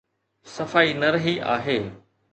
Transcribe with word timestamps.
صفائي 0.43 0.93
نه 1.01 1.09
رهي 1.13 1.35
آهي. 1.55 1.81